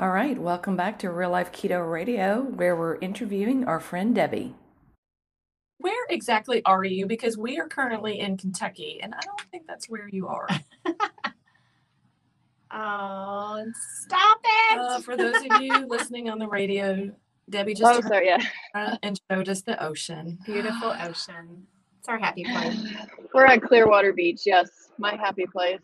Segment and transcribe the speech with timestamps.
[0.00, 4.54] All right, welcome back to Real Life Keto Radio, where we're interviewing our friend Debbie.
[5.76, 7.04] Where exactly are you?
[7.04, 10.48] Because we are currently in Kentucky, and I don't think that's where you are.
[12.70, 13.62] oh,
[14.00, 14.78] stop it!
[14.78, 17.10] Uh, for those of you listening on the radio,
[17.50, 18.96] Debbie just oh, sorry, yeah.
[19.02, 20.38] and showed us the ocean.
[20.46, 21.66] Beautiful ocean.
[21.98, 22.80] It's our happy place.
[23.34, 24.44] We're at Clearwater Beach.
[24.46, 25.82] Yes, my happy place.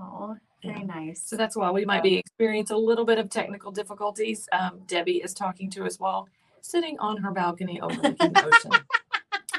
[0.00, 0.34] Oh,
[0.64, 1.22] very nice.
[1.24, 4.48] So that's why we might be experiencing a little bit of technical difficulties.
[4.52, 6.28] Um, Debbie is talking to us while
[6.60, 8.72] sitting on her balcony overlooking the ocean.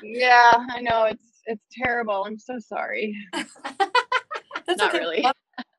[0.03, 2.25] Yeah, I know it's it's terrible.
[2.25, 3.15] I'm so sorry.
[3.33, 4.99] That's Not okay.
[4.99, 5.25] really.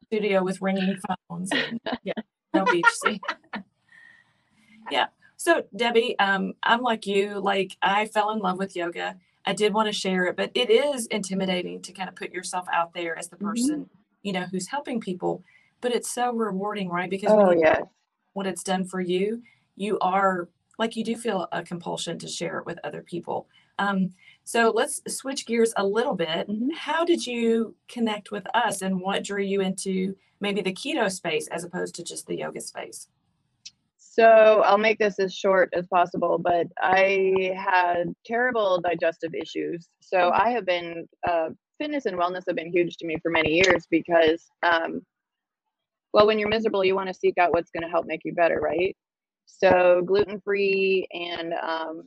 [0.07, 0.97] Studio with ringing
[1.29, 1.51] phones.
[1.53, 2.15] And, yeah,
[2.55, 3.21] no beach scene.
[4.91, 5.07] yeah.
[5.37, 7.39] So Debbie, um, I'm like you.
[7.39, 9.17] Like I fell in love with yoga.
[9.45, 12.67] I did want to share it, but it is intimidating to kind of put yourself
[12.73, 13.83] out there as the Mm-hmm.
[14.27, 15.45] You know who's helping people.
[15.81, 17.09] But it's so rewarding, right?
[17.09, 17.83] Because Oh when yes.
[18.33, 19.43] what it's done for you,
[19.77, 23.47] you are like you do feel a compulsion to share it with other people.
[23.79, 24.11] Um,
[24.45, 26.49] so let's switch gears a little bit.
[26.49, 26.75] Mhm.
[26.75, 31.47] How did you connect with us and what drew you into maybe the keto space
[31.49, 33.09] as opposed to just the yoga space?
[33.97, 39.89] So I'll make this as short as possible, but I had terrible digestive issues.
[40.01, 43.51] So I have been uh, fitness and wellness have been huge to me for many
[43.51, 45.05] years because, um,
[46.13, 48.33] well, when you're miserable, you want to seek out what's going to help make you
[48.33, 48.97] better, right?
[49.47, 52.05] So gluten free and um,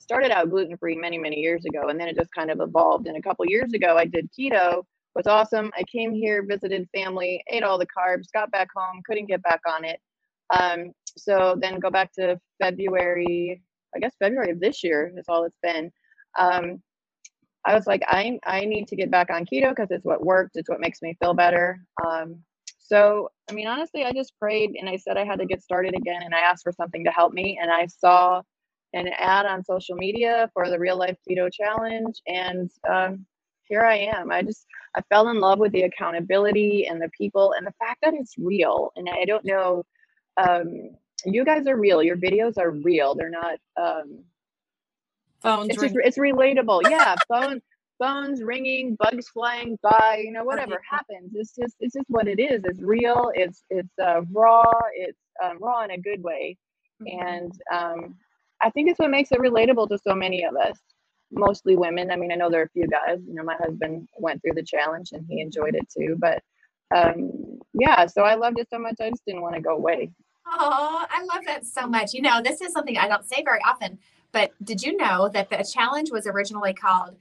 [0.00, 3.06] started out gluten free many many years ago, and then it just kind of evolved.
[3.06, 4.82] And a couple years ago, I did keto.
[5.14, 5.70] Was awesome.
[5.78, 9.60] I came here, visited family, ate all the carbs, got back home, couldn't get back
[9.64, 10.00] on it.
[10.50, 13.62] Um, so then go back to February,
[13.94, 15.92] I guess February of this year is all it's been.
[16.36, 16.82] Um,
[17.66, 20.56] I was like, I I need to get back on keto because it's what worked.
[20.56, 21.80] It's what makes me feel better.
[22.06, 22.42] Um,
[22.78, 25.94] so I mean, honestly, I just prayed and I said I had to get started
[25.94, 27.58] again, and I asked for something to help me.
[27.60, 28.42] And I saw
[28.92, 33.26] an ad on social media for the Real Life Keto Challenge, and um,
[33.64, 34.30] here I am.
[34.30, 38.00] I just I fell in love with the accountability and the people and the fact
[38.02, 38.92] that it's real.
[38.96, 39.84] And I don't know,
[40.36, 40.90] um,
[41.24, 42.02] you guys are real.
[42.02, 43.14] Your videos are real.
[43.14, 43.58] They're not.
[43.76, 44.24] Um,
[45.44, 46.82] Phones it's just it's relatable.
[46.90, 47.60] Yeah, phone
[47.98, 50.22] phones ringing, bugs flying by.
[50.24, 51.32] You know, whatever happens.
[51.34, 52.62] It's just it's just what it is.
[52.64, 53.30] It's real.
[53.34, 54.64] It's it's uh, raw.
[54.94, 56.56] It's um, raw in a good way,
[57.06, 58.16] and um,
[58.62, 60.78] I think it's what makes it relatable to so many of us.
[61.30, 62.10] Mostly women.
[62.10, 63.18] I mean, I know there are a few guys.
[63.26, 66.16] You know, my husband went through the challenge and he enjoyed it too.
[66.18, 66.42] But
[66.94, 68.96] um, yeah, so I loved it so much.
[69.00, 70.10] I just didn't want to go away.
[70.46, 72.12] Oh, I love that so much.
[72.12, 73.98] You know, this is something I don't say very often,
[74.34, 77.16] but did you know that the challenge was originally called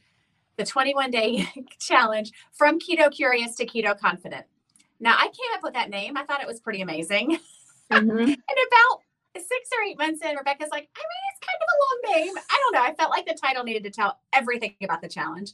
[0.57, 1.47] the 21 day
[1.79, 4.46] challenge from keto curious to keto confident?
[5.00, 6.18] Now, I came up with that name.
[6.18, 7.38] I thought it was pretty amazing.
[7.91, 8.19] Mhm.
[8.19, 9.02] And about
[9.35, 12.34] six or eight months in, Rebecca's like, I mean, it's kind of a long name.
[12.50, 12.81] I don't know.
[12.84, 15.52] I felt like the title needed to tell everything about the challenge.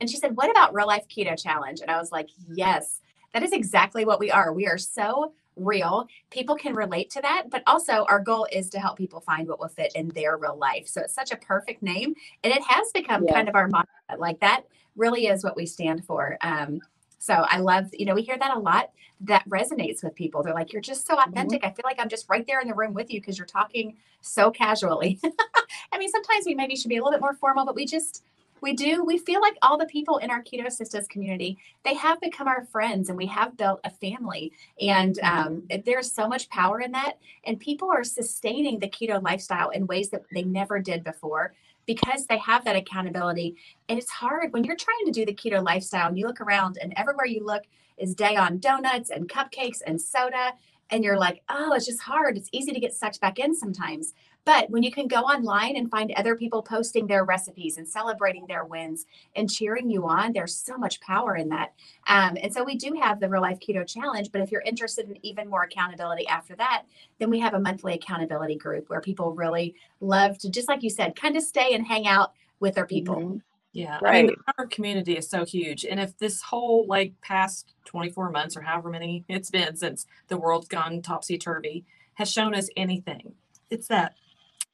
[0.00, 1.80] And she said, What about Real Life Keto Challenge?
[1.80, 3.00] And I was like, Yes,
[3.34, 4.52] that is exactly what we are.
[4.52, 6.06] We are so real.
[6.30, 7.50] People can relate to that.
[7.50, 10.56] But also, our goal is to help people find what will fit in their real
[10.56, 10.88] life.
[10.88, 12.14] So it's such a perfect name.
[12.42, 13.34] And it has become Yeah.
[13.34, 13.88] kind of our motto.
[14.18, 14.62] Like that
[14.96, 16.36] really is what we stand for.
[16.42, 16.80] Um,
[17.18, 18.90] so I love, you know, we hear that a lot.
[19.20, 20.42] That resonates with people.
[20.42, 21.62] They're like, you're just so authentic.
[21.64, 23.96] I feel like I'm just right there in the room with you because you're talking
[24.20, 25.20] so casually.
[25.92, 28.24] I mean, sometimes we maybe should be a little bit more formal, but we just,
[28.62, 32.20] we do, we feel like all the people in our Keto Sisters community, they have
[32.20, 34.52] become our friends and we have built a family.
[34.80, 37.14] And um, there's so much power in that.
[37.44, 41.54] And people are sustaining the keto lifestyle in ways that they never did before
[41.86, 43.56] because they have that accountability.
[43.88, 46.78] And it's hard when you're trying to do the keto lifestyle and you look around
[46.80, 47.64] and everywhere you look
[47.98, 50.52] is day on donuts and cupcakes and soda.
[50.90, 52.36] And you're like, oh, it's just hard.
[52.36, 54.12] It's easy to get sucked back in sometimes.
[54.44, 58.46] But when you can go online and find other people posting their recipes and celebrating
[58.46, 61.72] their wins and cheering you on, there's so much power in that.
[62.08, 64.30] Um, and so we do have the Real Life Keto Challenge.
[64.32, 66.84] But if you're interested in even more accountability after that,
[67.20, 70.90] then we have a monthly accountability group where people really love to, just like you
[70.90, 73.16] said, kind of stay and hang out with their people.
[73.16, 73.42] Mhm.
[73.72, 74.00] Yeah.
[74.04, 75.84] I mean, our community is so huge.
[75.84, 80.36] And if this whole like past 24 months or however many it's been since the
[80.36, 81.84] world's gone topsy turvy
[82.14, 83.34] has shown us anything,
[83.70, 84.14] it's that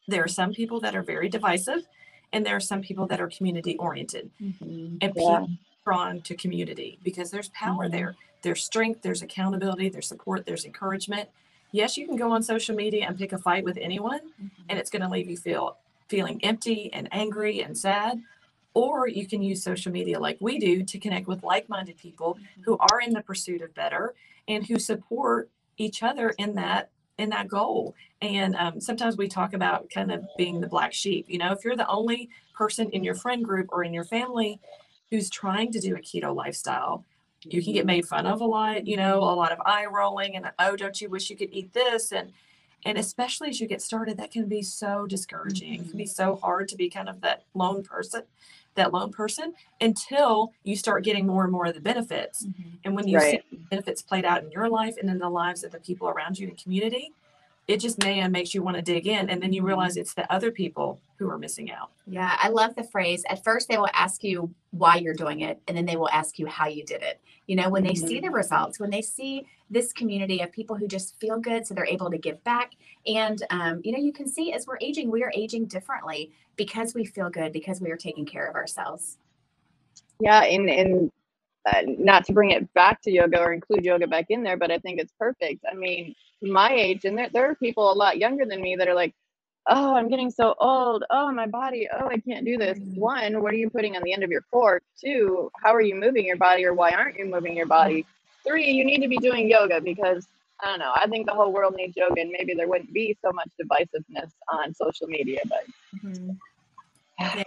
[0.08, 1.86] there are some people that are very divisive
[2.32, 4.96] and there are some people that are community oriented mm-hmm.
[5.00, 5.46] and Yeah.
[5.84, 7.92] drawn to community because there's power Mhm.
[7.92, 8.16] there.
[8.42, 11.28] There's strength, there's accountability, there's support, there's encouragement.
[11.72, 14.62] Yes, you can go on social media and pick a fight with anyone mm-hmm.
[14.68, 15.76] and it's going to leave you feel
[16.08, 18.22] feeling empty and angry and sad
[18.74, 22.62] or you can use social media like we do to connect with like-minded people mm-hmm.
[22.62, 24.14] who are in the pursuit of better
[24.46, 27.94] and who support each other in that in that goal.
[28.22, 31.26] And um, sometimes we talk about kind of being the black sheep.
[31.28, 34.60] You know, if you're the only person in your friend group or in your family
[35.10, 37.04] who's trying to do a keto lifestyle,
[37.44, 38.86] you can get made fun of a lot.
[38.86, 41.72] You know, a lot of eye rolling and oh, don't you wish you could eat
[41.72, 42.32] this and
[42.84, 45.74] and especially as you get started, that can be so discouraging.
[45.74, 48.22] It can be so hard to be kind of that lone person,
[48.76, 52.46] that lone person until you start getting more and more of the benefits.
[52.84, 53.42] And when you Right.
[53.50, 56.38] the benefits played out in your life and in the lives of the people around
[56.38, 57.12] you in community,
[57.66, 59.28] it just may and makes you want to dig in.
[59.28, 61.90] And then you realize it's the other people who are missing out.
[62.06, 63.24] Yeah, I love the phrase.
[63.28, 66.38] At first, they will ask you why you're doing it, and then they will ask
[66.38, 67.20] you how you did it.
[67.46, 70.86] You know, when they see the results, when they see this community of people who
[70.86, 72.72] just feel good, so they're able to give back.
[73.06, 76.94] And, um, you know, you can see as we're aging, we are aging differently because
[76.94, 79.18] we feel good, because we are taking care of ourselves.
[80.20, 81.12] Yeah, and and
[81.68, 84.70] Uh, not to bring it back to yoga or include yoga back in there, but
[84.70, 85.64] I think it's perfect.
[85.70, 88.88] I mean, my age, and there there are people a lot younger than me that
[88.88, 89.14] are like,
[89.66, 91.04] "Oh, I'm getting so old.
[91.10, 91.88] Oh, my body.
[91.92, 92.96] Oh, I can't do this." Mhm.
[92.96, 94.82] One, what are you putting on the end of your fork?
[95.04, 98.02] Two, how are you moving your body, or why aren't you moving your body?
[98.02, 98.48] Mm-hmm.
[98.48, 100.26] Three, you need to be doing yoga because
[100.60, 100.92] I don't know.
[100.94, 104.30] I think the whole world needs yoga, and maybe there wouldn't be so much divisiveness
[104.48, 105.40] on social media.
[105.46, 105.64] But
[106.04, 106.30] mm-hmm.
[107.32, 107.42] True.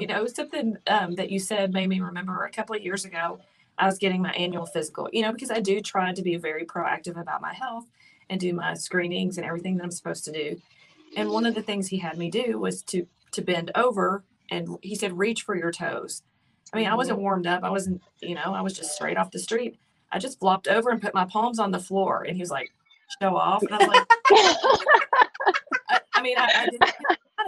[0.00, 3.40] You know, something um, that you said made me remember a couple of years ago,
[3.78, 6.64] I was getting my annual physical, you know, because I do try to be very
[6.64, 7.84] proactive about my health
[8.30, 10.60] and do my screenings and everything that I'm supposed to do.
[11.16, 14.78] And one of the things he had me do was to to bend over and
[14.82, 16.22] he said, reach for your toes.
[16.72, 17.64] I mean, I wasn't warmed up.
[17.64, 19.78] I wasn't, you know, I was just straight off the street.
[20.12, 22.22] I just flopped over and put my palms on the floor.
[22.22, 22.72] And he was like,
[23.20, 23.62] show off.
[23.62, 24.06] And I was like,
[25.90, 26.94] I, I mean, I, I didn't,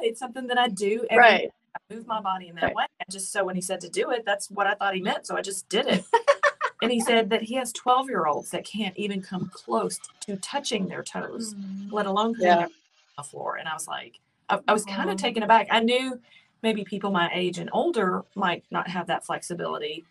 [0.02, 1.50] it's something that I do every right,
[1.90, 2.75] move my body in that Right.
[2.75, 2.87] way.
[3.00, 5.26] And just so when he said to do it, that's what I thought he meant.
[5.26, 6.05] So I just did it.
[6.82, 10.37] and he said that he has 12 year olds that can't even come close to
[10.37, 11.55] touching their toes,
[11.90, 12.64] let alone Yeah.
[12.64, 12.69] on
[13.17, 13.56] the floor.
[13.56, 15.12] And I was like, I, I was kind Aw.
[15.12, 15.69] of taken aback.
[15.70, 16.20] I knew
[16.62, 20.05] maybe people my age and older might not have that flexibility.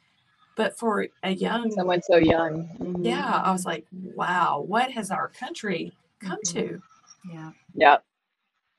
[0.55, 2.67] But for a young, someone so young.
[2.79, 3.05] Mhm.
[3.05, 6.81] yeah, I was like, wow, what has our country come to?
[7.31, 7.51] Yeah.
[7.75, 8.03] Yep.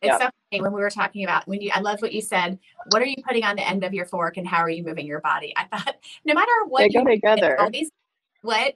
[0.01, 0.21] It's Yep.
[0.21, 2.59] so funny when we were talking about when you I love what you said.
[2.91, 5.07] What are you putting on the end of your fork and how are you moving
[5.07, 5.53] your body?
[5.57, 7.61] I thought no matter what They you go do, together.
[7.61, 7.91] all these
[8.43, 8.75] what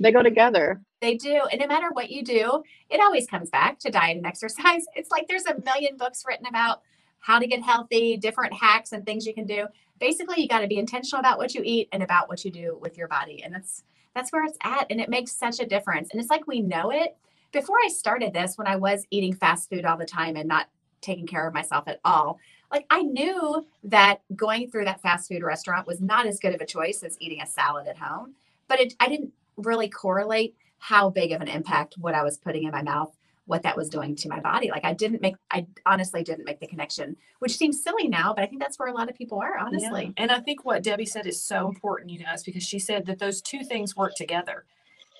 [0.00, 0.80] They go together.
[1.00, 4.26] they do, and no matter what you do, it always comes back to diet and
[4.26, 4.84] exercise.
[4.96, 6.82] It's like there's a million books written about
[7.20, 9.66] how to get healthy, different hacks and things you can do.
[10.00, 12.78] Basically, you got to be intentional about what you eat and about what you do
[12.80, 13.42] with your body.
[13.44, 13.82] And that's
[14.14, 14.86] that's where it's at.
[14.90, 16.10] And it makes such a difference.
[16.10, 17.16] And it's like we know it.
[17.52, 20.68] Before I started this, when I was eating fast food all the time and not
[21.00, 22.38] taking care of myself at all,
[22.70, 26.60] like I knew that going through that fast food restaurant was not as good of
[26.60, 28.34] a choice as eating a salad at home.
[28.68, 32.64] But it, I didn't really correlate how big of an impact what I was putting
[32.64, 33.16] in my mouth,
[33.46, 34.70] what that was doing to my body.
[34.70, 38.44] Like I didn't make, I honestly didn't make the connection, which seems silly now, but
[38.44, 40.04] I think that's where a lot of people are, honestly.
[40.04, 40.22] Yeah.
[40.22, 43.18] And I think what Debbie said is so important, you guys, because she said that
[43.18, 44.66] those two things work together.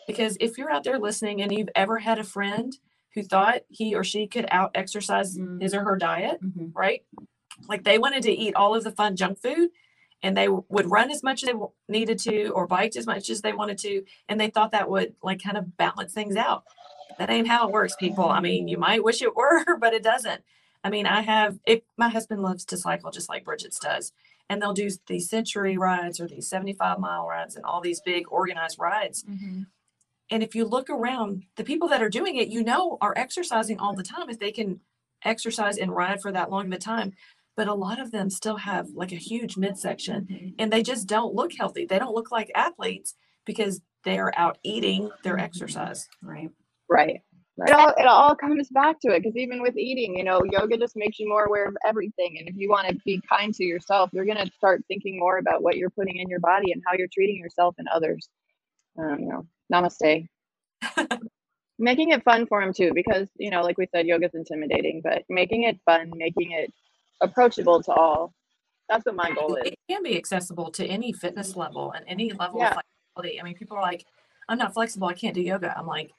[0.09, 2.77] Because if you're out there listening and you've ever had a friend
[3.15, 5.61] who thought he or she could out exercise Mm.
[5.63, 6.73] his or her diet, Mhm.
[6.75, 7.05] right?
[7.69, 9.69] Like they wanted to eat all of the fun junk food
[10.23, 11.55] and they would run as much as they
[11.89, 14.05] needed to or bike as much as they wanted to.
[14.29, 16.65] And they thought that would like kind of balance things out.
[17.19, 18.25] That ain't how it works, people.
[18.31, 20.43] I mean, you might wish it were, but it doesn't.
[20.83, 24.13] I mean, I have, if my husband loves to cycle just like Bridget's does,
[24.49, 28.25] and they'll do these century rides or these 75 mile rides and all these big
[28.31, 29.23] organized rides.
[29.25, 29.67] Mhm.
[30.31, 33.79] And if you look around, the people that are doing it, you know, are exercising
[33.79, 34.81] all the time if they can
[35.25, 37.13] exercise and ride for that long of a time.
[37.57, 40.55] But a lot of them still have like a huge midsection Mhm.
[40.59, 41.87] and they just don't look healthy.
[41.87, 45.43] They don't look like athletes because they are out eating their Mhm.
[45.43, 46.09] exercise.
[46.23, 46.51] Right.
[46.89, 47.23] Right.
[47.67, 50.79] It all it all comes back to it because even with eating, you know, yoga
[50.79, 52.39] just makes you more aware of everything.
[52.39, 55.63] And if you want to be kind to yourself, you're gonna start thinking more about
[55.63, 58.29] what you're putting in your body and how you're treating yourself and others.
[58.99, 60.27] Um, you know, namaste.
[61.79, 65.23] making it fun for them too, because you know, like we said, yoga's intimidating, but
[65.29, 66.73] making it fun, making it
[67.21, 68.33] approachable to all.
[68.89, 69.67] That's what my goal is.
[69.67, 72.69] It can be accessible to any fitness level and any level Yeah.
[72.69, 72.83] of
[73.15, 73.41] flexibility.
[73.41, 74.07] I mean, people are like,
[74.49, 75.09] I'm not flexible.
[75.09, 75.77] I can't do yoga.
[75.77, 76.11] I'm like,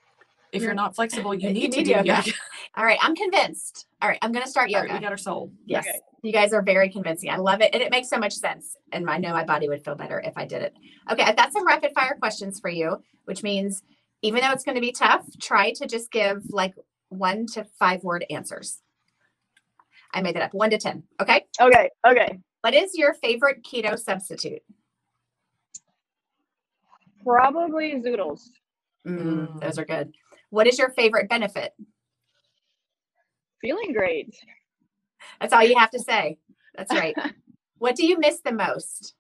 [0.52, 0.76] if you're Yeah.
[0.76, 2.06] not flexible, you You need to do yoga.
[2.08, 2.32] yoga.
[2.78, 3.00] All right.
[3.02, 3.88] I'm convinced.
[4.02, 4.20] All right.
[4.22, 4.88] I'm going to start All yoga.
[4.88, 5.52] right, we got our soul.
[5.66, 5.86] Yes.
[5.88, 6.00] Okay.
[6.22, 7.30] You guys are very convincing.
[7.30, 7.70] I love it.
[7.74, 8.76] And it makes so much sense.
[8.92, 10.74] And I know my body would feel better if I did it.
[11.12, 11.24] Okay.
[11.24, 13.82] I've got some rapid fire questions for you, which means
[14.22, 16.74] even though it's going to be tough, try to just give like
[17.10, 18.82] one to five word answers.
[20.14, 20.54] I made that up.
[20.54, 21.04] One to 10.
[21.22, 21.46] Okay.
[21.62, 22.40] Okay, okay.
[22.62, 24.62] What is your favorite keto substitute?
[27.24, 28.42] Probably zoodles.
[29.08, 29.62] Mm, Mm.
[29.62, 30.14] Those are good.
[30.50, 31.74] What is your favorite benefit?
[33.62, 34.36] Feeling great.
[35.40, 36.38] That's all you have to say.
[36.76, 37.16] That's right.
[37.78, 39.14] what do you miss the most?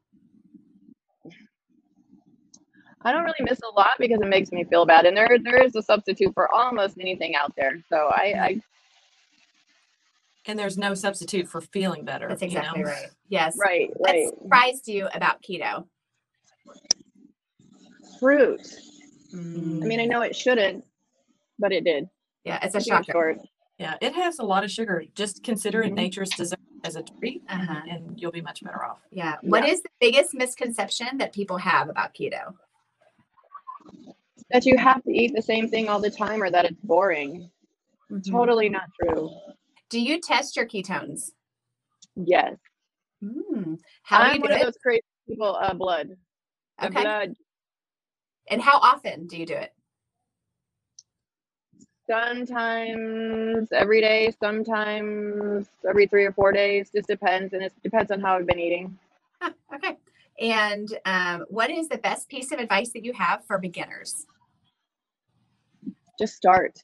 [3.01, 5.63] I don't really miss a lot because it makes me feel bad, and there there
[5.63, 7.81] is a substitute for almost anything out there.
[7.87, 8.61] So I, I
[10.45, 12.27] And there's no substitute for feeling better.
[12.27, 12.89] That's you exactly know?
[12.89, 13.07] right.
[13.29, 13.57] Yes.
[13.57, 15.85] right What right surprised you about keto?
[18.19, 18.61] fruit.
[19.33, 20.83] Mm, I mean, I know it shouldn't,
[21.59, 22.09] but it did.
[22.45, 23.37] yeah, it's a Too shocker.
[23.77, 25.03] Yeah, it has a lot of sugar.
[25.15, 25.95] Just consider it Mhm.
[25.95, 27.81] nature's dessert as a treat, Uh-huh.
[27.89, 28.99] and you'll be much better off.
[29.11, 29.37] Yeah.
[29.41, 29.73] What Yeah.
[29.73, 32.55] is the biggest misconception that people have about keto?
[34.51, 37.51] That you have to eat the same thing all the time, or that it's boring.
[38.09, 38.29] Mhm.
[38.31, 39.29] Totally not true.
[39.89, 41.31] Do you test your ketones?
[42.15, 42.57] Yes,
[43.21, 43.77] Mm.
[44.03, 44.63] How do I'm you one do of it?
[44.65, 45.55] those crazy people.
[45.55, 46.17] Uh, blood.
[46.81, 47.01] Okay.
[47.01, 47.35] blood.
[48.49, 49.73] And how often do you do it?
[52.09, 56.89] Sometimes every day, sometimes every three or four days.
[56.93, 58.97] Just depends, and it depends on how I've been eating.
[59.39, 59.95] Huh, okay.
[60.39, 64.25] And um, what is the best piece of advice that you have for beginners?
[66.17, 66.79] Just start.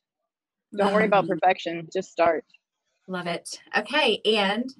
[0.77, 1.89] Don't worry about Mm, perfection.
[1.91, 2.45] Just start.
[3.07, 3.59] Love it.
[3.75, 4.21] Okay.
[4.25, 4.71] And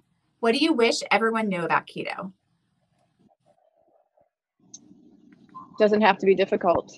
[0.42, 2.32] what do you wish everyone knew about keto?
[5.80, 6.96] Doesn't have to be difficult.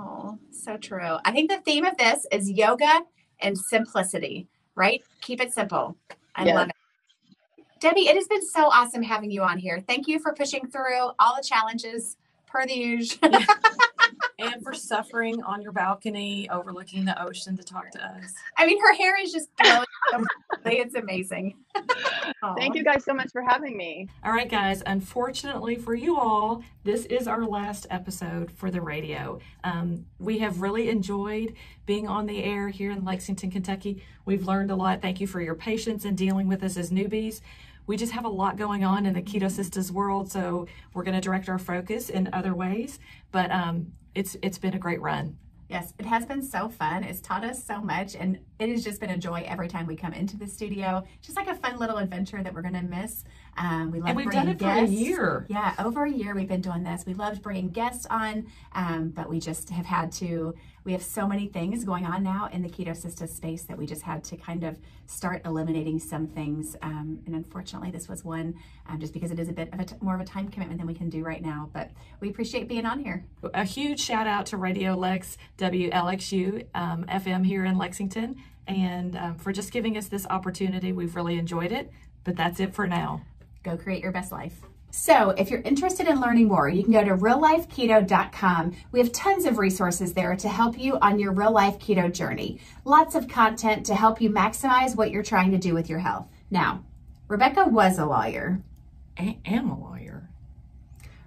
[0.00, 1.18] Oh, so true.
[1.24, 3.02] I think the theme of this is yoga
[3.40, 5.02] and simplicity, right?
[5.20, 5.96] Keep it simple.
[6.34, 6.54] I Yes.
[6.54, 6.74] love it.
[7.80, 9.80] Debbie, it has been so awesome having you on here.
[9.86, 12.16] Thank you for pushing through all the challenges
[12.46, 13.30] per the usual.
[14.40, 18.32] And for suffering on your balcony overlooking the ocean to talk to us.
[18.56, 19.86] I mean, her hair is just glowing.
[20.64, 21.56] it's amazing.
[22.56, 24.08] Thank you guys so much for having me.
[24.24, 24.82] All right, guys.
[24.86, 29.38] Unfortunately for you all, this is our last episode for the radio.
[29.64, 31.54] Um, we have really enjoyed
[31.86, 34.02] being on the air here in Lexington, Kentucky.
[34.24, 35.02] We've learned a lot.
[35.02, 37.40] Thank you for your patience in dealing with us as newbies.
[37.86, 41.16] We just have a lot going on in the Keto Sisters world, so we're going
[41.16, 43.00] to direct our focus in other ways.
[43.32, 45.36] But um, it's it's been a great run.
[45.68, 47.04] Yes, it has been so fun.
[47.04, 49.96] It's taught us so much, and it has just been a joy every time we
[49.96, 51.02] come into the studio.
[51.22, 53.24] Just like a fun little adventure that we're going to miss.
[53.56, 54.92] Um, we love And we've done it for a guests.
[54.94, 55.46] year.
[55.48, 57.04] Yeah, over a year we've been doing this.
[57.06, 60.54] We loved bringing guests on, um, but we just have had to.
[60.82, 63.84] We have so many things going on now in the Keto Sisters space that we
[63.86, 66.74] just had to kind of start eliminating some things.
[66.80, 68.54] Um, and unfortunately, this was one,
[68.88, 70.78] um, just because it is a bit of a t- more of a time commitment
[70.78, 71.68] than we can do right now.
[71.74, 71.90] But
[72.20, 73.26] we appreciate being on here.
[73.52, 79.34] A huge shout out to Radio Lex WLXU um, FM here in Lexington, and um,
[79.36, 80.92] for just giving us this opportunity.
[80.92, 81.90] We've really enjoyed it.
[82.24, 83.22] But that's it for now.
[83.62, 84.60] go create your best life.
[84.92, 88.76] So, if you're interested in learning more, you can go to reallifeketo.com.
[88.90, 92.58] We have tons of resources there to help you on your real life keto journey.
[92.84, 96.26] Lots of content to help you maximize what you're trying to do with your health.
[96.50, 96.84] Now,
[97.28, 98.60] Rebecca was a lawyer.
[99.16, 100.28] I am a lawyer.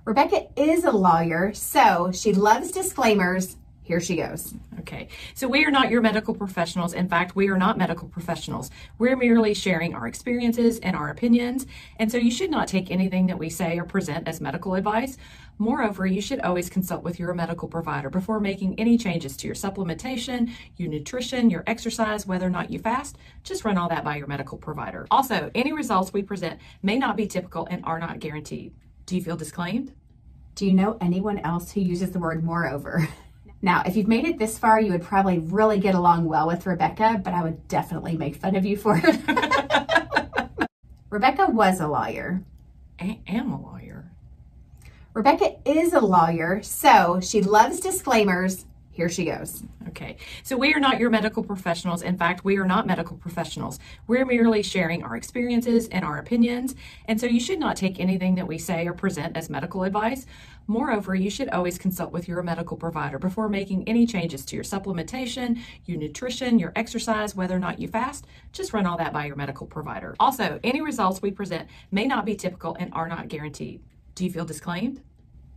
[0.04, 3.56] Rebecca is a lawyer, so she loves disclaimers.
[3.84, 4.54] Here she goes.
[4.80, 6.94] Okay, so we are not your medical professionals.
[6.94, 8.72] In fact, we are not medical professionals.
[8.98, 11.66] We're merely sharing our experiences and our opinions,
[12.00, 15.18] and so you should not take anything that we say or present as medical advice.
[15.58, 19.56] Moreover, you should always consult with your medical provider before making any changes to your
[19.56, 23.18] supplementation, your nutrition, your exercise, whether or not you fast.
[23.44, 25.06] Just run all that by your medical provider.
[25.12, 28.74] Also, any results we present may not be typical and are not guaranteed.
[29.06, 29.94] Do you feel disclaimed?
[30.56, 33.08] Do you know anyone else who uses the word moreover?
[33.64, 36.66] Now, if you've made it this far, you would probably really get along well with
[36.66, 40.68] Rebecca, but I would definitely make fun of you for it.
[41.10, 42.44] Rebecca was a lawyer.
[43.00, 44.12] I am a lawyer.
[45.14, 48.66] Rebecca is a lawyer, so she loves disclaimers.
[48.94, 49.64] Here she goes.
[49.88, 52.04] Okay, so we are not your medical professionals.
[52.04, 53.80] In fact, we are not medical professionals.
[54.06, 56.76] We're merely sharing our experiences and our opinions,
[57.08, 60.28] and so you should not take anything that we say or present as medical advice.
[60.68, 64.64] Moreover, you should always consult with your medical provider before making any changes to your
[64.64, 68.28] supplementation, your nutrition, your exercise, whether or not you fast.
[68.52, 70.16] Just run all that by your medical provider.
[70.20, 73.82] Also, any results we present may not be typical and are not guaranteed.
[74.14, 75.02] Do you feel disclaimed?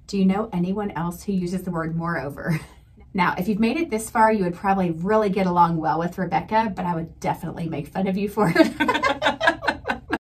[0.07, 2.59] Do you know anyone else who uses the word moreover?
[3.17, 6.19] Now, if you've made it this far, you would probably really get along well with
[6.19, 9.56] Rebecca, but I would definitely make fun of you for it.